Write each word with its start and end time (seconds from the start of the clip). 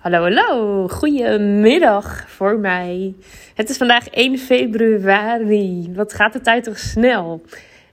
Hallo, 0.00 0.22
hallo. 0.22 0.88
Goedemiddag 0.88 2.24
voor 2.28 2.58
mij. 2.58 3.14
Het 3.54 3.70
is 3.70 3.76
vandaag 3.76 4.08
1 4.08 4.38
februari. 4.38 5.92
Wat 5.94 6.14
gaat 6.14 6.32
de 6.32 6.40
tijd 6.40 6.64
toch 6.64 6.78
snel? 6.78 7.42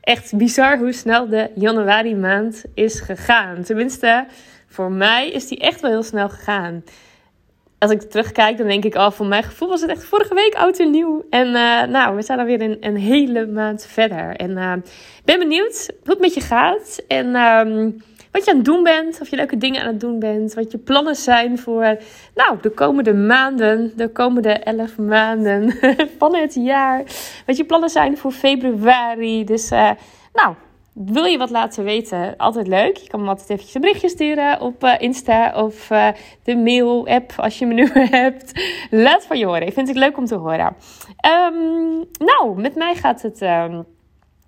Echt 0.01 0.37
bizar 0.37 0.77
hoe 0.77 0.91
snel 0.91 1.29
de 1.29 1.49
januari 1.55 2.15
maand 2.15 2.63
is 2.73 2.99
gegaan. 2.99 3.63
Tenminste, 3.63 4.25
voor 4.67 4.91
mij 4.91 5.29
is 5.29 5.47
die 5.47 5.59
echt 5.59 5.81
wel 5.81 5.91
heel 5.91 6.03
snel 6.03 6.29
gegaan. 6.29 6.83
Als 7.77 7.91
ik 7.91 8.01
terugkijk, 8.01 8.57
dan 8.57 8.67
denk 8.67 8.85
ik, 8.85 8.95
oh, 8.95 9.11
voor 9.11 9.25
mijn 9.25 9.43
gevoel 9.43 9.69
was 9.69 9.81
het 9.81 9.89
echt 9.89 10.03
vorige 10.03 10.33
week 10.33 10.53
oud 10.55 10.79
en 10.79 10.91
nieuw. 10.91 11.25
En 11.29 11.47
uh, 11.47 11.83
nou, 11.83 12.15
we 12.15 12.21
zijn 12.21 12.39
alweer 12.39 12.61
een, 12.61 12.77
een 12.79 12.97
hele 12.97 13.47
maand 13.47 13.85
verder. 13.85 14.35
En 14.35 14.51
uh, 14.51 14.73
ben 15.25 15.39
benieuwd 15.39 15.89
hoe 16.03 16.11
het 16.11 16.19
met 16.19 16.33
je 16.33 16.41
gaat. 16.41 17.03
En... 17.07 17.27
Uh, 17.27 17.87
wat 18.31 18.45
je 18.45 18.51
aan 18.51 18.57
het 18.57 18.65
doen 18.65 18.83
bent, 18.83 19.21
of 19.21 19.29
je 19.29 19.35
leuke 19.35 19.57
dingen 19.57 19.81
aan 19.81 19.87
het 19.87 19.99
doen 19.99 20.19
bent, 20.19 20.53
wat 20.53 20.71
je 20.71 20.77
plannen 20.77 21.15
zijn 21.15 21.59
voor 21.59 21.97
nou, 22.35 22.57
de 22.61 22.69
komende 22.69 23.13
maanden, 23.13 23.91
de 23.95 24.09
komende 24.09 24.49
elf 24.49 24.97
maanden 24.97 25.73
van 26.19 26.35
het 26.35 26.53
jaar. 26.53 27.03
Wat 27.45 27.57
je 27.57 27.65
plannen 27.65 27.89
zijn 27.89 28.17
voor 28.17 28.31
februari. 28.31 29.43
Dus 29.43 29.71
uh, 29.71 29.91
nou, 30.33 30.55
wil 30.93 31.23
je 31.23 31.37
wat 31.37 31.49
laten 31.49 31.83
weten? 31.83 32.37
Altijd 32.37 32.67
leuk. 32.67 32.97
Je 32.97 33.07
kan 33.07 33.21
me 33.21 33.27
altijd 33.27 33.49
eventjes 33.49 33.75
een 33.75 33.81
berichtje 33.81 34.09
sturen 34.09 34.61
op 34.61 34.83
uh, 34.83 34.93
Insta 34.97 35.63
of 35.63 35.89
uh, 35.89 36.07
de 36.43 36.55
mail-app 36.55 37.33
als 37.37 37.59
je 37.59 37.65
me 37.65 37.73
nu 37.73 37.89
hebt. 38.21 38.51
Laat 38.89 39.25
van 39.25 39.37
je 39.37 39.45
horen. 39.45 39.67
Ik 39.67 39.73
vind 39.73 39.87
het 39.87 39.97
leuk 39.97 40.17
om 40.17 40.25
te 40.25 40.35
horen. 40.35 40.75
Um, 41.25 42.05
nou, 42.19 42.61
met 42.61 42.75
mij 42.75 42.95
gaat 42.95 43.21
het... 43.21 43.41
Um, 43.41 43.85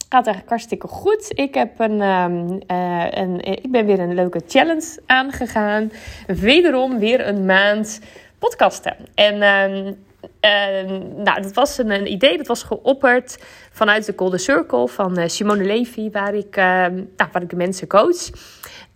gaat 0.10 0.26
eigenlijk 0.26 0.50
hartstikke 0.50 0.88
goed. 0.88 1.32
Ik, 1.36 1.54
heb 1.54 1.80
een, 1.80 2.02
um, 2.02 2.60
uh, 2.72 3.06
een, 3.10 3.42
ik 3.42 3.72
ben 3.72 3.86
weer 3.86 4.00
een 4.00 4.14
leuke 4.14 4.42
challenge 4.48 5.00
aangegaan. 5.06 5.92
Wederom 6.28 7.00
weer 7.00 7.28
een 7.28 7.46
maand 7.46 8.00
podcasten. 8.40 8.96
En 9.16 9.34
um, 9.42 9.98
uh, 10.42 11.00
nou, 11.16 11.42
dat 11.42 11.54
was 11.54 11.78
een, 11.78 12.12
idee, 12.12 12.38
dat 12.38 12.48
was 12.48 12.64
geopperd 12.64 13.38
vanuit 13.72 14.06
de 14.06 14.14
Golden 14.16 14.40
Circle 14.40 14.88
van 14.88 15.20
uh, 15.20 15.28
Simone 15.28 15.64
Levy, 15.64 16.12
waar 16.12 16.34
ik, 16.34 16.56
nou, 16.56 17.30
waar 17.32 17.42
ik 17.42 17.50
de 17.50 17.56
mensen 17.56 17.88
coach. 17.88 18.30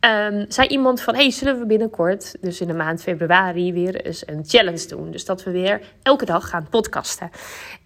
Um, 0.06 0.46
zei 0.48 0.68
iemand 0.68 1.02
van, 1.02 1.16
hey, 1.16 1.32
zullen 1.32 1.60
we 1.60 1.66
binnenkort, 1.66 2.36
dus 2.42 2.62
in 2.62 2.68
de 2.68 2.74
maand 2.74 3.02
februari, 3.02 3.74
weer 3.74 4.06
eens 4.06 4.28
een 4.28 4.44
challenge 4.48 4.88
doen. 4.88 5.12
Dus 5.12 5.26
dat 5.26 5.44
we 5.44 5.52
weer 5.52 5.82
elke 6.02 6.26
dag 6.26 6.50
gaan 6.50 6.68
podcasten. 6.70 7.30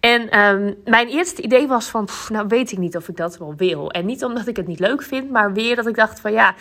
En 0.00 0.38
um, 0.38 0.76
mijn 0.84 1.08
eerste 1.08 1.42
idee 1.42 1.66
was 1.66 1.88
van, 1.88 2.08
nou 2.28 2.46
weet 2.48 2.72
ik 2.72 2.78
niet 2.78 2.96
of 2.96 3.08
ik 3.08 3.16
dat 3.16 3.38
wel 3.38 3.54
wil. 3.56 3.90
En 3.90 4.06
niet 4.06 4.24
omdat 4.24 4.46
ik 4.46 4.56
het 4.56 4.66
niet 4.66 4.80
leuk 4.80 5.02
vind, 5.02 5.30
maar 5.30 5.52
weer 5.52 5.76
dat 5.76 5.86
ik 5.86 5.94
dacht 5.94 6.20
van, 6.20 6.32
ja, 6.32 6.54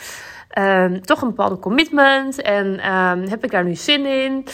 um, 0.83 1.01
toch 1.01 1.21
een 1.21 1.27
bepaalde 1.27 1.59
commitment. 1.59 2.41
En 2.41 2.79
heb 3.29 3.43
ik 3.43 3.51
daar 3.51 3.63
nu 3.63 3.75
zin 3.75 4.05
in? 4.05 4.45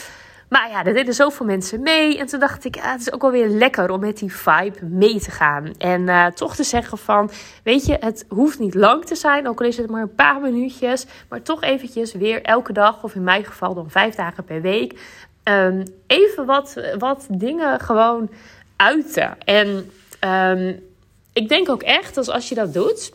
Maar 0.54 0.70
ja, 0.70 0.86
er 0.86 0.94
deden 0.94 1.14
zoveel 1.14 1.46
mensen 1.46 1.82
mee. 1.82 2.18
En 2.18 2.26
toen 2.26 2.40
dacht 2.40 2.66
ik, 2.66 2.76
ja, 2.76 2.92
het 2.92 3.02
is 3.02 3.14
ook 3.14 3.22
wel 3.22 3.32
weer 3.32 3.48
lekker 3.48 3.92
om 3.92 4.00
met 4.00 4.18
die 4.18 4.36
vibe 4.36 4.86
mee 4.86 5.20
te 5.20 5.32
gaan. 5.32 5.74
En 5.78 6.02
uh, 6.02 6.26
toch 6.26 6.56
te 6.56 6.64
zeggen 6.64 6.98
van, 6.98 7.30
weet 7.64 7.86
je, 7.86 7.98
het 8.00 8.26
hoeft 8.30 8.60
niet 8.60 8.74
lang 8.74 9.06
te 9.06 9.16
zijn. 9.16 9.48
Ook 9.48 9.62
al 9.62 9.68
is 9.68 9.78
het 9.78 9.90
maar 9.90 10.02
een 10.02 10.16
paar 10.16 10.42
minuutjes. 10.42 11.06
Maar 11.30 11.42
toch 11.42 11.62
eventjes 11.62 12.14
weer 12.14 12.42
elke 12.42 12.74
dag, 12.74 13.04
of 13.04 13.16
in 13.16 13.24
mijn 13.24 13.46
geval 13.46 13.74
dan 13.74 13.90
vijf 13.90 14.16
dagen 14.16 14.44
per 14.44 14.62
week. 14.62 15.00
Um, 15.44 15.84
even 16.08 16.46
wat, 16.46 16.82
wat 16.98 17.26
dingen 17.30 17.80
gewoon 17.80 18.30
uiten. 18.76 19.38
En 19.46 19.92
um, 20.30 20.84
ik 21.34 21.50
denk 21.50 21.70
ook 21.70 21.84
echt, 21.84 22.16
dat 22.16 22.30
als 22.30 22.50
je 22.50 22.56
dat 22.56 22.74
doet, 22.74 23.14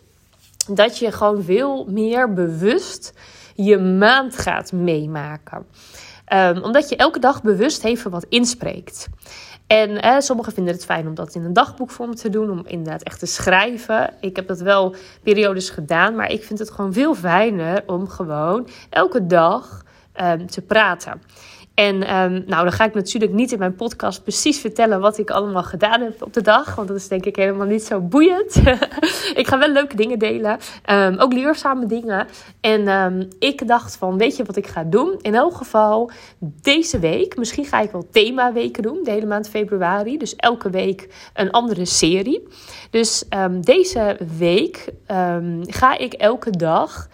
dat 0.68 0.98
je 0.98 1.12
gewoon 1.12 1.42
veel 1.42 1.86
meer 1.88 2.32
bewust 2.32 3.12
je 3.54 3.78
maand 3.78 4.38
gaat 4.38 4.72
meemaken. 4.72 5.66
Um, 6.32 6.62
omdat 6.62 6.88
je 6.88 6.96
elke 6.96 7.18
dag 7.18 7.42
bewust 7.42 7.84
even 7.84 8.10
wat 8.10 8.26
inspreekt. 8.28 9.08
En 9.66 10.22
sommigen 10.22 10.52
vinden 10.52 10.74
het 10.74 10.84
fijn 10.84 11.06
om 11.06 11.14
dat 11.14 11.34
in 11.34 11.44
een 11.44 11.52
dagboekvorm 11.52 12.14
te 12.14 12.30
doen, 12.30 12.50
om 12.50 12.62
inderdaad 12.66 13.02
echt 13.02 13.18
te 13.18 13.26
schrijven. 13.26 14.14
Ik 14.20 14.36
heb 14.36 14.46
dat 14.46 14.60
wel 14.60 14.94
periodes 15.22 15.70
gedaan, 15.70 16.14
maar 16.14 16.30
ik 16.30 16.44
vind 16.44 16.58
het 16.58 16.70
gewoon 16.70 16.92
veel 16.92 17.14
fijner 17.14 17.82
om 17.86 18.08
gewoon 18.08 18.68
elke 18.90 19.26
dag 19.26 19.84
um, 20.22 20.46
te 20.46 20.62
praten. 20.62 21.22
En 21.78 21.94
um, 21.94 22.44
nou, 22.46 22.62
dan 22.62 22.72
ga 22.72 22.84
ik 22.84 22.94
natuurlijk 22.94 23.32
niet 23.32 23.52
in 23.52 23.58
mijn 23.58 23.74
podcast 23.74 24.22
precies 24.22 24.60
vertellen 24.60 25.00
wat 25.00 25.18
ik 25.18 25.30
allemaal 25.30 25.62
gedaan 25.62 26.00
heb 26.00 26.22
op 26.22 26.32
de 26.32 26.42
dag. 26.42 26.74
Want 26.74 26.88
dat 26.88 26.96
is 26.96 27.08
denk 27.08 27.24
ik 27.24 27.36
helemaal 27.36 27.66
niet 27.66 27.82
zo 27.82 28.00
boeiend. 28.00 28.56
ik 29.40 29.46
ga 29.46 29.58
wel 29.58 29.68
leuke 29.68 29.96
dingen 29.96 30.18
delen. 30.18 30.58
Um, 30.90 31.18
ook 31.18 31.32
leerzame 31.32 31.86
dingen. 31.86 32.26
En 32.60 32.88
um, 32.88 33.28
ik 33.38 33.68
dacht 33.68 33.96
van, 33.96 34.18
weet 34.18 34.36
je 34.36 34.44
wat 34.44 34.56
ik 34.56 34.66
ga 34.66 34.84
doen? 34.84 35.18
In 35.20 35.34
elk 35.34 35.54
geval 35.54 36.10
deze 36.38 36.98
week. 36.98 37.36
Misschien 37.36 37.64
ga 37.64 37.80
ik 37.80 37.90
wel 37.90 38.08
themaweken 38.10 38.82
doen. 38.82 39.00
De 39.04 39.10
hele 39.10 39.26
maand 39.26 39.48
februari. 39.48 40.18
Dus 40.18 40.36
elke 40.36 40.70
week 40.70 41.30
een 41.34 41.50
andere 41.50 41.84
serie. 41.84 42.48
Dus 42.90 43.24
deze 43.60 44.16
week 44.38 44.92
ga 45.66 45.98
ik 45.98 46.12
elke 46.12 46.50
dag... 46.50 47.08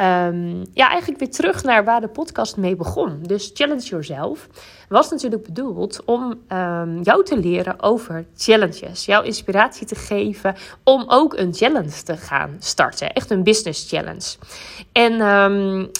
Um, 0.00 0.64
ja, 0.72 0.88
eigenlijk 0.88 1.20
weer 1.20 1.30
terug 1.30 1.62
naar 1.62 1.84
waar 1.84 2.00
de 2.00 2.08
podcast 2.08 2.56
mee 2.56 2.76
begon. 2.76 3.18
Dus 3.22 3.50
Challenge 3.54 3.82
Yourself 3.82 4.48
was 4.88 5.10
natuurlijk 5.10 5.42
bedoeld 5.42 6.04
om 6.04 6.40
um, 6.52 7.02
jou 7.02 7.24
te 7.24 7.38
leren 7.38 7.82
over 7.82 8.26
challenges. 8.36 9.04
Jouw 9.04 9.22
inspiratie 9.22 9.86
te 9.86 9.94
geven 9.94 10.54
om 10.84 11.04
ook 11.06 11.36
een 11.36 11.54
challenge 11.54 12.02
te 12.04 12.16
gaan 12.16 12.56
starten. 12.58 13.12
Echt 13.12 13.30
een 13.30 13.42
business 13.42 13.88
challenge. 13.88 14.36
En 14.92 15.20
um, 15.20 15.90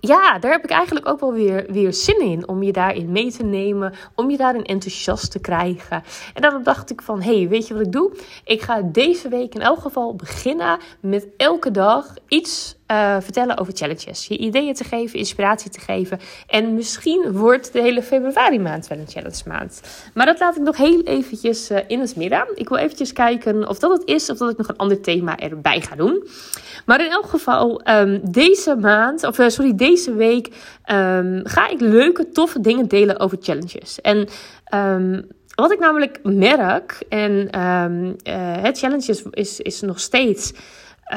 ja, 0.00 0.38
daar 0.38 0.52
heb 0.52 0.64
ik 0.64 0.70
eigenlijk 0.70 1.08
ook 1.08 1.20
wel 1.20 1.32
weer, 1.32 1.66
weer 1.68 1.94
zin 1.94 2.20
in. 2.20 2.48
Om 2.48 2.62
je 2.62 2.72
daarin 2.72 3.12
mee 3.12 3.32
te 3.32 3.42
nemen. 3.42 3.94
Om 4.14 4.30
je 4.30 4.36
daarin 4.36 4.64
enthousiast 4.64 5.30
te 5.30 5.40
krijgen. 5.40 6.02
En 6.34 6.42
dan 6.42 6.62
dacht 6.62 6.90
ik 6.90 7.02
van, 7.02 7.22
hey, 7.22 7.48
weet 7.48 7.66
je 7.66 7.74
wat 7.74 7.86
ik 7.86 7.92
doe? 7.92 8.12
Ik 8.44 8.62
ga 8.62 8.82
deze 8.82 9.28
week 9.28 9.54
in 9.54 9.60
elk 9.60 9.80
geval 9.80 10.14
beginnen 10.14 10.78
met 11.00 11.26
elke 11.36 11.70
dag 11.70 12.14
iets 12.28 12.76
uh, 12.90 13.16
vertellen 13.20 13.58
over 13.58 13.72
challenges. 13.76 14.26
Je 14.26 14.38
ideeën 14.38 14.74
te 14.74 14.84
geven, 14.84 15.18
inspiratie 15.18 15.70
te 15.70 15.80
geven. 15.80 16.18
En 16.46 16.74
misschien 16.74 17.32
wordt 17.32 17.72
de 17.72 17.80
hele 17.80 18.02
februari 18.02 18.58
maand 18.58 18.86
wel 18.86 18.98
een 18.98 19.08
challenge 19.08 19.42
maand. 19.46 19.80
Maar 20.14 20.26
dat 20.26 20.40
laat 20.40 20.56
ik 20.56 20.62
nog 20.62 20.76
heel 20.76 21.02
eventjes 21.02 21.70
uh, 21.70 21.78
in 21.86 22.00
het 22.00 22.16
midden. 22.16 22.46
Ik 22.54 22.68
wil 22.68 22.78
eventjes 22.78 23.12
kijken 23.12 23.68
of 23.68 23.78
dat 23.78 23.98
het 23.98 24.08
is 24.08 24.30
of 24.30 24.38
dat 24.38 24.50
ik 24.50 24.56
nog 24.56 24.68
een 24.68 24.76
ander 24.76 25.00
thema 25.00 25.36
erbij 25.36 25.80
ga 25.80 25.96
doen. 25.96 26.28
Maar 26.86 27.04
in 27.04 27.10
elk 27.10 27.26
geval, 27.26 27.88
um, 27.88 28.20
deze 28.30 28.76
maand, 28.76 29.24
of 29.24 29.38
uh, 29.38 29.48
sorry, 29.48 29.74
deze 29.74 30.14
week 30.14 30.46
um, 30.46 31.40
ga 31.44 31.68
ik 31.68 31.80
leuke, 31.80 32.30
toffe 32.30 32.60
dingen 32.60 32.88
delen 32.88 33.18
over 33.18 33.38
challenges. 33.40 34.00
En 34.00 34.28
um, 34.74 35.26
wat 35.54 35.72
ik 35.72 35.78
namelijk 35.78 36.20
merk, 36.22 37.02
en 37.08 37.48
het 38.60 38.78
challenges 38.78 39.22
is, 39.30 39.60
is 39.60 39.80
nog 39.80 40.00
steeds 40.00 40.52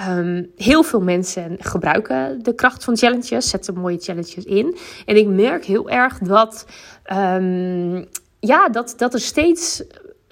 Um, 0.09 0.51
heel 0.55 0.83
veel 0.83 1.01
mensen 1.01 1.57
gebruiken 1.59 2.43
de 2.43 2.55
kracht 2.55 2.83
van 2.83 2.97
challenges, 2.97 3.49
zetten 3.49 3.73
mooie 3.73 3.99
challenges 3.99 4.45
in. 4.45 4.77
En 5.05 5.15
ik 5.15 5.27
merk 5.27 5.65
heel 5.65 5.89
erg 5.89 6.17
dat, 6.17 6.65
um, 7.13 8.07
ja, 8.39 8.69
dat, 8.69 8.93
dat 8.97 9.13
er 9.13 9.19
steeds 9.19 9.83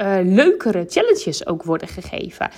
uh, 0.01 0.17
leukere 0.23 0.85
challenges 0.87 1.45
ook 1.47 1.63
worden 1.63 1.87
gegeven. 1.87 2.49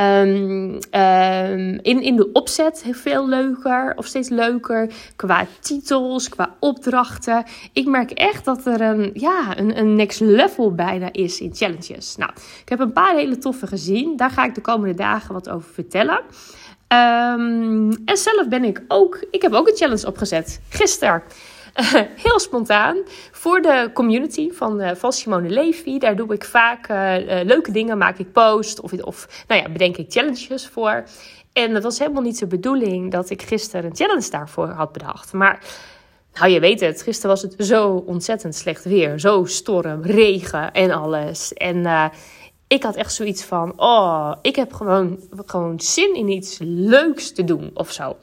Um, 0.00 0.78
um, 1.00 1.78
in, 1.82 2.02
in 2.02 2.16
de 2.16 2.32
opzet 2.32 2.84
veel 2.90 3.28
leuker 3.28 3.92
of 3.96 4.06
steeds 4.06 4.28
leuker. 4.28 4.92
Qua 5.16 5.46
titels, 5.60 6.28
qua 6.28 6.54
opdrachten. 6.60 7.44
Ik 7.72 7.86
merk 7.86 8.10
echt 8.10 8.44
dat 8.44 8.66
er 8.66 8.80
een, 8.80 9.10
ja, 9.14 9.58
een, 9.58 9.78
een 9.78 9.94
next 9.94 10.20
level 10.20 10.74
bijna 10.74 11.08
is 11.12 11.40
in 11.40 11.54
challenges. 11.54 12.16
Nou, 12.16 12.30
ik 12.62 12.68
heb 12.68 12.80
een 12.80 12.92
paar 12.92 13.14
hele 13.14 13.38
toffe 13.38 13.66
gezien. 13.66 14.16
Daar 14.16 14.30
ga 14.30 14.44
ik 14.44 14.54
de 14.54 14.60
komende 14.60 14.94
dagen 14.94 15.34
wat 15.34 15.48
over 15.48 15.72
vertellen. 15.72 16.20
Um, 16.88 17.90
en 18.04 18.16
zelf 18.16 18.48
ben 18.48 18.64
ik 18.64 18.82
ook, 18.88 19.24
ik 19.30 19.42
heb 19.42 19.52
ook 19.52 19.68
een 19.68 19.76
challenge 19.76 20.06
opgezet. 20.06 20.60
Gisteren. 20.68 21.22
Heel 22.24 22.40
spontaan. 22.40 22.96
Voor 23.32 23.60
de 23.60 23.90
community 23.94 24.50
van, 24.50 24.80
uh, 24.80 24.90
van 24.94 25.12
Simone 25.12 25.48
Levy. 25.48 25.98
Daar 25.98 26.16
doe 26.16 26.32
ik 26.32 26.44
vaak 26.44 26.88
uh, 26.88 27.14
leuke 27.44 27.72
dingen. 27.72 27.98
Maak 27.98 28.18
ik 28.18 28.32
post 28.32 28.80
of, 28.80 28.92
of 28.92 29.44
nou 29.48 29.62
ja, 29.62 29.68
bedenk 29.68 29.96
ik 29.96 30.12
challenges 30.12 30.66
voor. 30.66 31.04
En 31.52 31.74
het 31.74 31.82
was 31.82 31.98
helemaal 31.98 32.22
niet 32.22 32.38
de 32.38 32.46
bedoeling 32.46 33.10
dat 33.10 33.30
ik 33.30 33.42
gisteren 33.42 33.84
een 33.84 33.96
challenge 33.96 34.30
daarvoor 34.30 34.68
had 34.68 34.92
bedacht. 34.92 35.32
Maar 35.32 35.64
nou, 36.34 36.50
je 36.50 36.60
weet 36.60 36.80
het. 36.80 37.02
Gisteren 37.02 37.30
was 37.30 37.42
het 37.42 37.54
zo 37.58 38.02
ontzettend 38.06 38.54
slecht 38.54 38.84
weer. 38.84 39.20
Zo 39.20 39.44
storm, 39.44 40.02
regen 40.02 40.72
en 40.72 40.90
alles. 40.90 41.52
En 41.52 42.10
ik 42.72 42.82
had 42.82 42.96
echt 42.96 43.14
zoiets 43.14 43.44
van: 43.44 43.72
oh, 43.76 44.32
ik 44.42 44.56
heb 44.56 44.72
gewoon, 44.72 45.18
gewoon 45.46 45.80
zin 45.80 46.14
in 46.14 46.28
iets 46.28 46.58
leuks 46.60 47.32
te 47.32 47.44
doen 47.44 47.70
of 47.74 47.92
zo. 47.92 48.16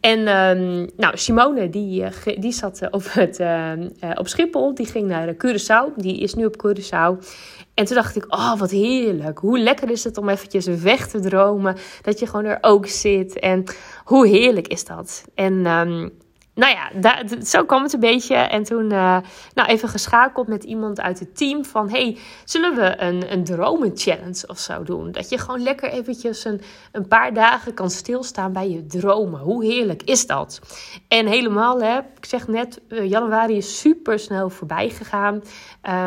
En 0.00 0.18
um, 0.18 0.90
nou, 0.96 1.16
Simone, 1.16 1.70
die, 1.70 2.02
uh, 2.02 2.36
die 2.38 2.52
zat 2.52 2.82
uh, 2.82 2.88
op, 2.90 3.02
het, 3.12 3.40
uh, 3.40 3.72
op 4.14 4.28
Schiphol. 4.28 4.74
Die 4.74 4.86
ging 4.86 5.08
naar 5.08 5.34
Curaçao. 5.34 5.96
Die 5.96 6.18
is 6.18 6.34
nu 6.34 6.44
op 6.44 6.66
Curaçao. 6.66 7.26
En 7.74 7.84
toen 7.84 7.96
dacht 7.96 8.16
ik: 8.16 8.24
oh, 8.28 8.58
wat 8.58 8.70
heerlijk. 8.70 9.38
Hoe 9.38 9.58
lekker 9.58 9.90
is 9.90 10.04
het 10.04 10.18
om 10.18 10.28
eventjes 10.28 10.66
weg 10.66 11.08
te 11.08 11.20
dromen. 11.20 11.76
Dat 12.02 12.18
je 12.18 12.26
gewoon 12.26 12.44
er 12.44 12.58
ook 12.60 12.86
zit. 12.86 13.38
En 13.38 13.64
hoe 14.04 14.26
heerlijk 14.26 14.68
is 14.68 14.84
dat? 14.84 15.24
En. 15.34 15.66
Um, 15.66 16.12
nou 16.58 16.74
ja, 16.74 17.22
zo 17.44 17.64
kwam 17.64 17.82
het 17.82 17.92
een 17.92 18.00
beetje. 18.00 18.34
En 18.34 18.62
toen 18.62 18.84
uh, 18.84 19.18
nou, 19.54 19.68
even 19.68 19.88
geschakeld 19.88 20.46
met 20.46 20.64
iemand 20.64 21.00
uit 21.00 21.18
het 21.18 21.36
team 21.36 21.64
van... 21.64 21.90
hey, 21.90 22.18
zullen 22.44 22.74
we 22.74 23.00
een, 23.00 23.32
een 23.32 23.44
dromen-challenge 23.44 24.46
of 24.46 24.58
zo 24.58 24.82
doen? 24.82 25.12
Dat 25.12 25.28
je 25.28 25.38
gewoon 25.38 25.62
lekker 25.62 25.90
eventjes 25.90 26.44
een, 26.44 26.60
een 26.92 27.08
paar 27.08 27.34
dagen 27.34 27.74
kan 27.74 27.90
stilstaan 27.90 28.52
bij 28.52 28.70
je 28.70 28.86
dromen. 28.86 29.40
Hoe 29.40 29.64
heerlijk 29.64 30.02
is 30.02 30.26
dat? 30.26 30.60
En 31.08 31.26
helemaal, 31.26 31.80
hè, 31.80 31.98
ik 31.98 32.24
zeg 32.24 32.48
net, 32.48 32.80
uh, 32.88 33.08
januari 33.10 33.56
is 33.56 33.80
super 33.80 34.18
snel 34.18 34.50
voorbij 34.50 34.88
gegaan. 34.88 35.42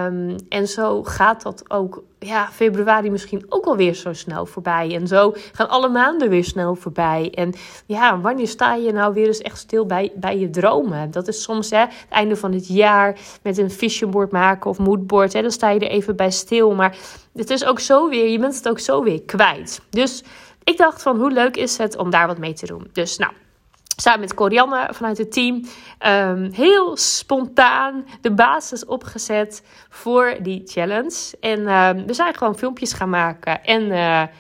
Um, 0.07 0.35
en 0.49 0.67
zo 0.67 1.03
gaat 1.03 1.41
dat 1.41 1.63
ook 1.67 2.03
ja, 2.25 2.47
februari 2.51 3.09
misschien 3.09 3.45
ook 3.49 3.65
alweer 3.65 3.93
zo 3.93 4.13
snel 4.13 4.45
voorbij. 4.45 4.95
En 4.95 5.07
zo 5.07 5.33
gaan 5.51 5.69
alle 5.69 5.89
maanden 5.89 6.29
weer 6.29 6.43
snel 6.43 6.75
voorbij. 6.75 7.31
En 7.35 7.53
ja, 7.85 8.19
wanneer 8.19 8.47
sta 8.47 8.75
je 8.75 8.91
nou 8.91 9.13
weer 9.13 9.27
eens 9.27 9.41
echt 9.41 9.57
stil 9.57 9.85
bij, 9.85 10.11
bij 10.15 10.39
je 10.39 10.49
dromen? 10.49 11.11
Dat 11.11 11.27
is 11.27 11.41
soms 11.41 11.69
hè, 11.69 11.79
het 11.79 12.05
einde 12.09 12.35
van 12.35 12.53
het 12.53 12.67
jaar 12.67 13.19
met 13.41 13.57
een 13.57 13.71
vision 13.71 14.11
board 14.11 14.31
maken 14.31 14.69
of 14.69 14.77
moodboard. 14.77 15.33
Hè, 15.33 15.41
dan 15.41 15.51
sta 15.51 15.69
je 15.69 15.79
er 15.79 15.89
even 15.89 16.15
bij 16.15 16.31
stil. 16.31 16.73
Maar 16.73 16.97
het 17.33 17.49
is 17.49 17.65
ook 17.65 17.79
zo 17.79 18.09
weer, 18.09 18.29
je 18.29 18.39
bent 18.39 18.55
het 18.55 18.69
ook 18.69 18.79
zo 18.79 19.03
weer 19.03 19.21
kwijt. 19.21 19.81
Dus 19.89 20.23
ik 20.63 20.77
dacht 20.77 21.01
van 21.01 21.19
hoe 21.19 21.31
leuk 21.31 21.57
is 21.57 21.77
het 21.77 21.97
om 21.97 22.09
daar 22.09 22.27
wat 22.27 22.37
mee 22.37 22.53
te 22.53 22.65
doen. 22.65 22.89
Dus 22.93 23.17
nou, 23.17 23.31
samen 24.01 24.19
met 24.19 24.33
Corianne 24.33 24.89
vanuit 24.91 25.17
het 25.17 25.31
team 25.31 25.65
um, 26.07 26.49
heel 26.53 26.97
spontaan 26.97 28.05
de 28.21 28.31
basis 28.31 28.85
opgezet 28.85 29.63
voor 29.89 30.37
die 30.41 30.61
challenge. 30.65 31.37
En 31.39 31.59
um, 31.59 32.07
we 32.07 32.13
zijn 32.13 32.33
gewoon 32.35 32.57
filmpjes 32.57 32.93
gaan 32.93 33.09
maken. 33.09 33.63
En 33.63 33.81
uh, 33.81 33.89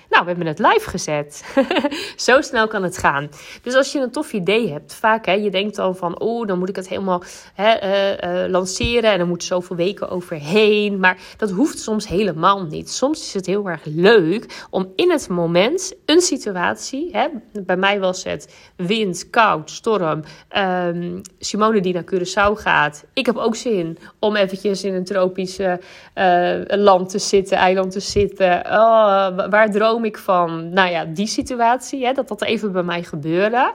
nou, 0.09 0.23
we 0.23 0.25
hebben 0.25 0.47
het 0.47 0.59
live 0.59 0.89
gezet. 0.89 1.43
Zo 2.15 2.41
snel 2.41 2.67
kan 2.67 2.83
het 2.83 2.97
gaan. 2.97 3.29
Dus 3.61 3.75
als 3.75 3.91
je 3.91 3.99
een 3.99 4.11
tof 4.11 4.33
idee 4.33 4.71
hebt, 4.71 4.93
vaak 4.93 5.25
hè, 5.25 5.31
je 5.31 5.51
denkt 5.51 5.75
dan 5.75 5.95
van, 5.95 6.19
oh, 6.19 6.47
dan 6.47 6.59
moet 6.59 6.69
ik 6.69 6.75
het 6.75 6.87
helemaal 6.87 7.23
hè, 7.53 7.83
uh, 7.83 8.43
uh, 8.43 8.49
lanceren 8.49 9.11
en 9.11 9.19
er 9.19 9.27
moeten 9.27 9.47
zoveel 9.47 9.75
weken 9.75 10.09
overheen. 10.09 10.99
Maar 10.99 11.17
dat 11.37 11.51
hoeft 11.51 11.79
soms 11.79 12.07
helemaal 12.07 12.63
niet. 12.63 12.89
Soms 12.89 13.21
is 13.21 13.33
het 13.33 13.45
heel 13.45 13.69
erg 13.69 13.81
leuk 13.85 14.65
om 14.69 14.91
in 14.95 15.11
het 15.11 15.29
moment 15.29 15.93
een 16.05 16.21
situatie, 16.21 17.09
hè, 17.11 17.27
bij 17.65 17.77
mij 17.77 17.99
was 17.99 18.23
het 18.23 18.55
wind, 18.75 19.29
storm. 19.65 20.23
Um, 20.57 21.21
Simone 21.39 21.81
die 21.81 21.93
naar 21.93 22.03
Curaçao 22.03 22.53
gaat. 22.53 23.05
Ik 23.13 23.25
heb 23.25 23.37
ook 23.37 23.55
zin 23.55 23.97
om 24.19 24.35
eventjes 24.35 24.83
in 24.83 24.93
een 24.93 25.03
tropische 25.03 25.79
uh, 26.15 26.77
land 26.77 27.09
te 27.09 27.19
zitten, 27.19 27.57
eiland 27.57 27.91
te 27.91 27.99
zitten. 27.99 28.65
Oh, 28.65 29.49
waar 29.49 29.71
droom 29.71 30.05
ik 30.05 30.17
van? 30.17 30.69
Nou 30.73 30.89
ja, 30.89 31.05
die 31.05 31.27
situatie, 31.27 32.05
hè, 32.05 32.13
dat 32.13 32.27
dat 32.27 32.43
even 32.43 32.71
bij 32.71 32.83
mij 32.83 33.03
gebeurde. 33.03 33.73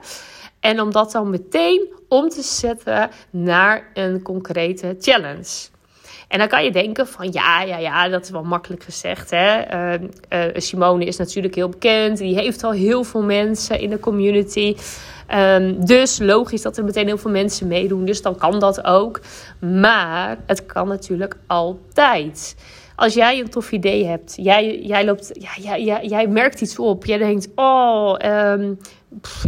En 0.59 0.81
om 0.81 0.91
dat 0.91 1.11
dan 1.11 1.29
meteen 1.29 1.93
om 2.07 2.29
te 2.29 2.41
zetten 2.41 3.09
naar 3.29 3.91
een 3.93 4.21
concrete 4.21 4.95
challenge. 4.99 5.75
En 6.27 6.39
dan 6.39 6.47
kan 6.47 6.63
je 6.63 6.71
denken 6.71 7.07
van 7.07 7.31
ja, 7.31 7.61
ja, 7.61 7.77
ja, 7.77 8.09
dat 8.09 8.23
is 8.23 8.29
wel 8.29 8.43
makkelijk 8.43 8.83
gezegd. 8.83 9.29
Hè? 9.29 9.73
Uh, 9.93 10.07
uh, 10.29 10.53
Simone 10.53 11.05
is 11.05 11.17
natuurlijk 11.17 11.55
heel 11.55 11.69
bekend. 11.69 12.17
Die 12.17 12.35
heeft 12.35 12.63
al 12.63 12.71
heel 12.71 13.03
veel 13.03 13.23
mensen 13.23 13.79
in 13.79 13.89
de 13.89 13.99
community. 13.99 14.75
Um, 15.35 15.85
dus 15.85 16.19
logisch 16.19 16.61
dat 16.61 16.77
er 16.77 16.83
meteen 16.83 17.07
heel 17.07 17.17
veel 17.17 17.31
mensen 17.31 17.67
meedoen. 17.67 18.05
Dus 18.05 18.21
dan 18.21 18.37
kan 18.37 18.59
dat 18.59 18.83
ook. 18.85 19.19
Maar 19.59 20.37
het 20.45 20.65
kan 20.65 20.87
natuurlijk 20.87 21.37
altijd. 21.47 22.55
Als 22.95 23.13
jij 23.13 23.39
een 23.39 23.49
tof 23.49 23.71
idee 23.71 24.05
hebt, 24.05 24.33
jij, 24.35 24.79
jij, 24.79 25.05
loopt, 25.05 25.31
ja, 25.33 25.77
jij, 25.77 26.05
jij, 26.05 26.27
merkt 26.27 26.61
iets 26.61 26.79
op. 26.79 27.05
Jij 27.05 27.17
denkt, 27.17 27.47
oh, 27.55 28.15
um, 28.25 28.79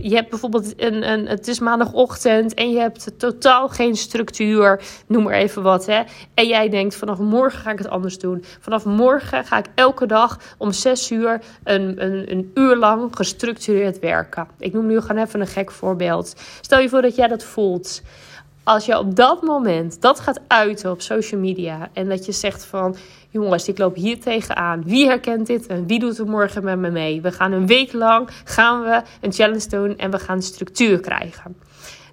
je 0.02 0.16
hebt 0.16 0.30
bijvoorbeeld 0.30 0.82
een, 0.82 1.10
een, 1.12 1.28
het 1.28 1.48
is 1.48 1.60
maandagochtend 1.60 2.54
en 2.54 2.72
je 2.72 2.80
hebt 2.80 3.12
totaal 3.18 3.70
geen 3.70 3.96
structuur, 3.96 4.82
noem 5.08 5.24
maar 5.24 5.34
even 5.34 5.64
wat. 5.64 5.86
Hè? 5.86 6.02
En 6.34 6.48
jij 6.48 6.70
denkt, 6.70 6.96
vanaf 6.96 7.18
morgen 7.18 7.60
ga 7.60 7.72
ik 7.72 7.78
het 7.78 7.90
anders 7.90 8.18
doen. 8.18 8.44
Vanaf 8.60 8.86
morgen 8.86 9.46
ga 9.46 9.58
ik 9.58 9.66
elke 9.76 10.06
dag 10.06 10.40
om 10.58 10.72
zes 10.72 11.12
uur 11.12 11.42
een, 11.64 12.04
een, 12.04 12.32
een 12.32 12.52
uur 12.54 12.76
lang 12.76 13.16
gestructureerd 13.16 14.00
werken. 14.00 14.48
Ik 14.60 14.74
noem 14.74 14.86
nu 14.86 15.02
gewoon 15.02 15.24
even 15.24 15.42
een 15.42 15.48
gek 15.48 15.72
voorbeeld. 15.72 16.36
Stel 16.62 16.80
je 16.80 16.90
voor 16.90 17.02
dat 17.02 17.16
jij 17.16 17.28
dat 17.28 17.44
voelt 17.44 18.02
als 18.70 18.86
je 18.86 18.98
op 18.98 19.16
dat 19.16 19.42
moment 19.42 20.02
dat 20.02 20.20
gaat 20.20 20.40
uiten 20.48 20.92
op 20.92 21.02
social 21.02 21.40
media 21.40 21.90
en 21.94 22.10
dat 22.10 22.26
je 22.26 22.32
zegt 22.32 22.66
van 22.66 22.96
jongens, 23.30 23.68
ik 23.68 23.78
loop 23.78 23.96
hier 23.96 24.20
tegenaan. 24.20 24.84
Wie 24.84 25.08
herkent 25.08 25.48
dit 25.48 25.68
en 25.68 25.88
wie 25.88 26.00
doet 26.00 26.18
er 26.18 26.28
morgen 26.28 26.64
met 26.64 26.78
me 26.78 26.90
mee? 26.90 27.22
We 27.22 27.32
gaan 27.32 27.52
een 27.52 27.68
week 27.68 27.94
lang 27.94 28.30
gaan 28.44 28.82
we 28.82 29.02
een 29.22 29.34
challenge 29.34 29.68
doen 29.68 29.98
en 29.98 30.12
we 30.12 30.20
gaan 30.20 30.42
structuur 30.42 31.00
krijgen. 31.00 31.58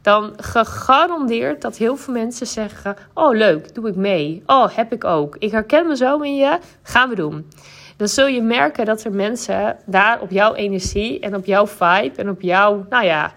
Dan 0.02 0.32
gegarandeerd 0.36 1.62
dat 1.62 1.76
heel 1.76 1.96
veel 1.96 2.14
mensen 2.14 2.46
zeggen: 2.46 2.96
Oh, 3.14 3.36
leuk, 3.36 3.74
doe 3.74 3.88
ik 3.88 3.96
mee. 3.96 4.42
Oh, 4.46 4.76
heb 4.76 4.92
ik 4.92 5.04
ook. 5.04 5.36
Ik 5.38 5.50
herken 5.50 5.86
me 5.86 5.96
zo 5.96 6.18
in 6.20 6.36
je, 6.36 6.58
gaan 6.82 7.08
we 7.08 7.14
doen. 7.14 7.50
Dan 7.96 8.08
zul 8.08 8.26
je 8.26 8.42
merken 8.42 8.84
dat 8.84 9.04
er 9.04 9.12
mensen 9.12 9.76
daar 9.86 10.20
op 10.20 10.30
jouw 10.30 10.54
energie 10.54 11.20
en 11.20 11.34
op 11.34 11.44
jouw 11.44 11.66
vibe 11.66 12.12
en 12.16 12.30
op 12.30 12.40
jouw, 12.40 12.86
nou 12.88 13.04
ja, 13.04 13.32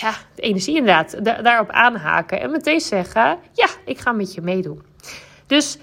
ja, 0.00 0.14
de 0.34 0.42
energie 0.42 0.76
inderdaad, 0.76 1.24
daarop 1.44 1.70
aanhaken 1.70 2.40
en 2.40 2.50
meteen 2.50 2.80
zeggen: 2.80 3.38
Ja, 3.52 3.68
ik 3.84 3.98
ga 3.98 4.12
met 4.12 4.34
je 4.34 4.40
meedoen. 4.40 4.82
Dus 5.46 5.78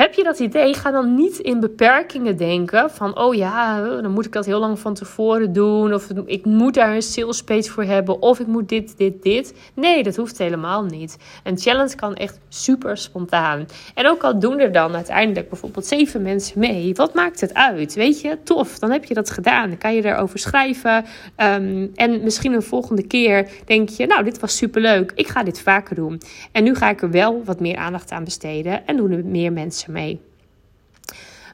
heb 0.00 0.14
je 0.14 0.22
dat 0.22 0.38
idee? 0.38 0.74
Ga 0.74 0.90
dan 0.90 1.14
niet 1.14 1.38
in 1.38 1.60
beperkingen 1.60 2.36
denken 2.36 2.90
van, 2.90 3.18
oh 3.18 3.34
ja, 3.34 3.80
dan 4.00 4.10
moet 4.10 4.26
ik 4.26 4.32
dat 4.32 4.46
heel 4.46 4.60
lang 4.60 4.78
van 4.78 4.94
tevoren 4.94 5.52
doen. 5.52 5.94
Of 5.94 6.08
ik 6.24 6.44
moet 6.44 6.74
daar 6.74 6.94
een 6.94 7.02
sales 7.02 7.42
page 7.42 7.70
voor 7.70 7.84
hebben. 7.84 8.22
Of 8.22 8.38
ik 8.40 8.46
moet 8.46 8.68
dit, 8.68 8.96
dit, 8.96 9.22
dit. 9.22 9.54
Nee, 9.74 10.02
dat 10.02 10.16
hoeft 10.16 10.38
helemaal 10.38 10.84
niet. 10.84 11.16
Een 11.44 11.58
challenge 11.58 11.94
kan 11.94 12.14
echt 12.14 12.38
super 12.48 12.96
spontaan. 12.96 13.66
En 13.94 14.06
ook 14.06 14.22
al 14.22 14.38
doen 14.38 14.58
er 14.58 14.72
dan 14.72 14.94
uiteindelijk 14.94 15.48
bijvoorbeeld 15.48 15.86
zeven 15.86 16.22
mensen 16.22 16.58
mee. 16.58 16.94
Wat 16.94 17.14
maakt 17.14 17.40
het 17.40 17.54
uit? 17.54 17.94
Weet 17.94 18.20
je, 18.20 18.38
tof, 18.44 18.78
dan 18.78 18.90
heb 18.90 19.04
je 19.04 19.14
dat 19.14 19.30
gedaan. 19.30 19.68
Dan 19.68 19.78
kan 19.78 19.94
je 19.94 20.04
erover 20.04 20.38
schrijven. 20.38 21.04
Um, 21.36 21.90
en 21.94 22.22
misschien 22.22 22.52
een 22.52 22.62
volgende 22.62 23.06
keer 23.06 23.48
denk 23.64 23.88
je, 23.88 24.06
nou, 24.06 24.24
dit 24.24 24.40
was 24.40 24.56
super 24.56 24.80
leuk. 24.80 25.12
Ik 25.14 25.28
ga 25.28 25.42
dit 25.42 25.60
vaker 25.60 25.94
doen. 25.94 26.20
En 26.52 26.64
nu 26.64 26.74
ga 26.74 26.90
ik 26.90 27.02
er 27.02 27.10
wel 27.10 27.42
wat 27.44 27.60
meer 27.60 27.76
aandacht 27.76 28.10
aan 28.10 28.24
besteden. 28.24 28.86
En 28.86 28.96
doen 28.96 29.10
er 29.10 29.24
meer 29.24 29.52
mensen 29.52 29.88
mee. 29.90 30.20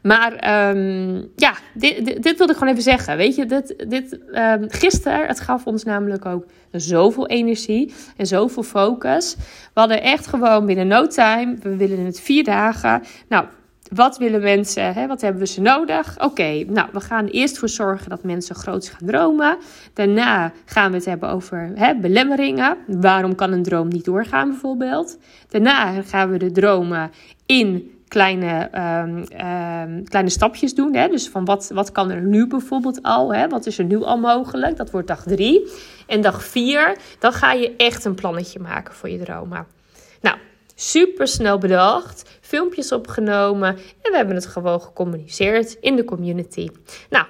Maar 0.07 0.33
um, 0.71 1.31
ja, 1.37 1.55
dit, 1.75 2.23
dit, 2.23 2.37
wilde 2.37 2.53
ik 2.53 2.59
gewoon 2.59 2.73
even 2.73 2.83
zeggen. 2.83 3.17
Weet 3.17 3.35
je, 3.35 3.47
dit, 3.47 3.85
dit, 3.89 4.19
um, 4.35 4.65
gisteren, 4.69 5.27
het 5.27 5.41
gaf 5.41 5.67
ons 5.67 5.85
namelijk 5.85 6.27
ook 6.27 6.45
zoveel 6.73 7.27
energie 7.27 7.93
en 8.17 8.27
zoveel 8.27 8.63
focus. 8.63 9.37
We 9.75 9.81
hadden 9.81 10.03
echt 10.03 10.27
gewoon 10.27 10.67
binnen 10.67 10.87
no 10.87 11.07
time, 11.07 11.57
we 11.63 11.77
willen 11.77 12.05
het 12.05 12.21
vier 12.21 12.45
dagen. 12.45 13.03
Nou, 13.29 13.45
wat 13.95 14.19
willen 14.19 14.43
mensen? 14.43 14.95
Hè? 14.95 15.07
Wat 15.07 15.21
hebben 15.21 15.41
we 15.41 15.47
ze 15.47 15.61
nodig? 15.61 16.17
Oké, 16.19 16.65
nou, 16.67 16.89
we 16.93 17.01
gaan 17.01 17.27
eerst 17.27 17.59
voor 17.59 17.69
zorgen 17.69 18.11
dat 18.11 18.23
mensen 18.23 18.55
groot 18.55 18.89
gaan 18.89 19.09
dromen. 19.09 19.57
Daarna 19.93 20.53
gaan 20.65 20.91
we 20.91 20.97
het 20.97 21.07
hebben 21.07 21.29
over 21.29 21.71
hè, 21.75 21.95
belemmeringen. 21.95 22.77
Waarom 22.87 23.35
kan 23.35 23.53
een 23.53 23.63
droom 23.63 23.89
niet 23.89 24.05
doorgaan, 24.05 24.51
bijvoorbeeld? 24.51 25.19
Daarna 25.49 26.03
gaan 26.03 26.31
we 26.31 26.39
de 26.39 26.53
dromen 26.53 27.11
in 27.47 27.96
kleine, 28.09 28.71
um, 28.75 29.17
um, 29.19 30.09
kleine 30.09 30.31
stapjes 30.31 30.75
doen. 30.75 30.95
Hè? 30.95 31.09
Dus 31.09 31.29
van 31.29 31.45
wat, 31.45 31.71
wat 31.75 31.93
kan 31.93 32.11
er 32.11 32.21
nu 32.21 32.47
bijvoorbeeld 32.47 33.03
al? 33.03 33.35
Hè? 33.35 33.49
Wat 33.49 33.67
is 33.67 33.79
er 33.79 33.85
nu 33.85 34.03
al 34.03 34.19
mogelijk? 34.19 34.77
Dat 34.77 34.91
wordt 34.91 35.09
dag 35.09 35.23
drie. 35.23 35.71
En 36.07 36.21
dag 36.21 36.45
vier, 36.45 36.97
dan 37.19 37.33
ga 37.33 37.53
je 37.53 37.77
echt 37.77 38.05
een 38.05 38.15
plannetje 38.15 38.59
maken 38.59 38.95
voor 38.95 39.09
je 39.09 39.19
dromen. 39.19 39.67
Nou, 40.21 40.37
super 40.75 41.29
snel 41.29 41.59
bedacht. 41.59 42.39
Filmpjes 42.41 42.93
opgenomen. 42.93 43.69
En 44.03 44.11
we 44.11 44.17
hebben 44.17 44.35
het 44.35 44.47
gewoon 44.47 44.81
gecommuniceerd 44.81 45.77
in 45.81 45.97
de 45.97 46.05
community. 46.05 46.69
Nou, 47.11 47.25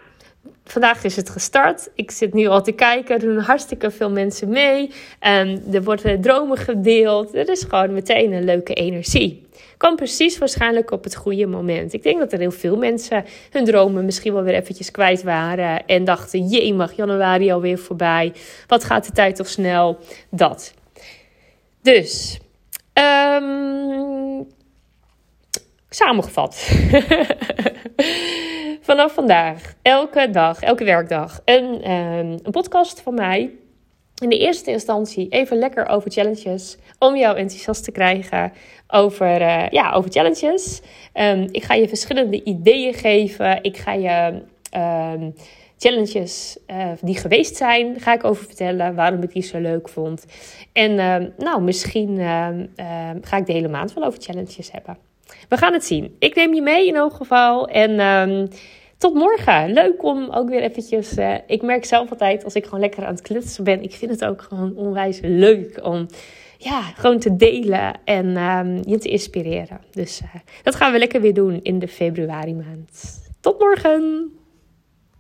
Vandaag 0.69 1.05
is 1.05 1.17
het 1.17 1.31
gestart. 1.31 1.91
Ik 1.95 2.11
zit 2.11 2.35
nu 2.35 2.47
al 2.47 2.63
te 2.63 2.73
kijken. 2.73 3.15
Er 3.15 3.21
doen 3.21 3.39
hartstikke 3.39 3.91
veel 3.91 4.11
mensen 4.11 4.49
mee. 4.49 4.91
En 5.19 5.63
er 5.73 5.83
worden 5.83 6.21
dromen 6.21 6.57
gedeeld. 6.57 7.35
Er 7.35 7.49
is 7.49 7.63
gewoon 7.63 7.93
meteen 7.93 8.33
een 8.33 8.45
leuke 8.45 8.75
energie 8.75 9.46
kwam 9.77 9.97
precies 9.97 10.39
waarschijnlijk 10.39 10.91
op 10.91 11.05
het 11.05 11.17
goede 11.17 11.47
moment. 11.47 11.93
Ik 11.93 12.03
denk 12.03 12.19
dat 12.19 12.33
er 12.33 12.39
heel 12.39 12.51
veel 12.51 12.77
mensen 12.77 13.25
hun 13.51 13.65
dromen 13.65 14.05
misschien 14.05 14.33
wel 14.33 14.43
weer 14.43 14.55
eventjes 14.55 14.91
kwijt 14.91 15.23
waren. 15.23 15.87
En 15.87 16.05
dachten, 16.05 16.47
jee 16.47 16.75
mag 16.75 16.93
januari 16.93 17.53
alweer 17.53 17.79
voorbij. 17.79 18.33
Wat 18.67 18.85
gaat 18.85 19.07
de 19.07 19.13
tijd 19.13 19.37
toch 19.37 19.49
snel? 19.49 19.99
Dat. 20.31 20.75
Dus, 21.83 22.39
um, 22.93 24.47
samengevat. 25.89 26.55
Vanaf 28.81 29.13
vandaag, 29.13 29.75
elke 29.83 30.31
dag, 30.31 30.61
elke 30.61 30.85
werkdag, 30.85 31.41
een, 31.45 31.91
um, 31.91 32.39
een 32.43 32.51
podcast 32.51 33.01
van 33.01 33.15
mij 33.15 33.51
in 34.23 34.29
de 34.29 34.39
eerste 34.39 34.71
instantie 34.71 35.29
even 35.29 35.59
lekker 35.59 35.87
over 35.87 36.11
challenges. 36.11 36.77
Om 36.99 37.17
jou 37.17 37.37
enthousiast 37.37 37.85
te 37.85 37.93
krijgen 37.93 38.53
over, 38.89 39.41
uh, 39.41 39.69
ja, 39.69 39.93
over 39.93 40.11
challenges. 40.11 40.81
Um, 41.15 41.49
ik 41.51 41.65
ga 41.65 41.75
je 41.75 41.89
verschillende 41.89 42.45
ideeën 42.45 42.95
geven. 42.95 43.63
Ik 43.63 43.77
ga 43.77 43.93
je 43.93 44.43
um, 45.15 45.35
challenges 45.79 46.59
uh, 46.67 46.91
die 47.01 47.17
geweest 47.17 47.57
zijn, 47.57 48.01
ga 48.01 48.13
ik 48.13 48.25
over 48.25 48.45
vertellen 48.45 48.95
waarom 48.95 49.23
ik 49.23 49.33
die 49.33 49.43
zo 49.43 49.59
leuk 49.59 49.89
vond. 49.89 50.25
En 50.73 50.91
uh, 50.91 51.17
nou, 51.37 51.63
misschien 51.63 52.19
ga 53.21 53.37
ik 53.37 53.47
de 53.47 53.53
hele 53.53 53.69
maand 53.69 53.93
wel 53.93 54.05
over 54.05 54.23
challenges 54.23 54.73
hebben. 54.73 54.97
We 55.49 55.57
gaan 55.57 55.73
het 55.73 55.85
zien. 55.85 56.17
Ik 56.19 56.35
neem 56.35 56.55
je 56.55 56.63
mee 56.63 56.87
in 56.87 56.97
elk 56.97 57.15
geval. 57.15 57.69
En 57.69 58.01
ehm, 58.01 58.47
tot 58.99 59.15
morgen. 59.15 59.73
Leuk 59.73 60.03
om 60.03 60.31
ook 60.31 60.49
weer 60.49 60.63
eventjes... 60.63 61.19
Uh, 61.19 61.35
ik 61.47 61.63
merk 61.63 61.85
zelf 61.85 62.11
altijd 62.11 62.45
als 62.45 62.55
ik 62.55 62.65
gewoon 62.65 62.81
lekker 62.81 63.05
aan 63.05 63.15
het 63.15 63.23
klutsen 63.23 63.65
ben. 63.65 63.83
Ik 63.83 63.93
vind 63.93 64.11
het 64.11 64.25
ook 64.25 64.43
gewoon 64.43 64.77
onwijs 64.77 65.21
leuk 65.23 65.81
om 65.85 66.07
ja, 66.59 66.81
gewoon 66.81 67.19
te 67.19 67.37
delen 67.37 67.95
en 68.05 68.37
um, 68.37 68.81
je 68.87 68.99
te 68.99 69.09
inspireren. 69.09 69.81
Dus 69.91 70.21
uh, 70.23 70.29
dat 70.63 70.75
gaan 70.75 70.93
we 70.93 70.99
lekker 70.99 71.21
weer 71.21 71.35
doen 71.35 71.61
in 71.63 71.79
de 71.79 71.89
februari 71.89 72.55
maand. 72.55 73.21
Tot 73.41 73.59
morgen! 73.59 74.31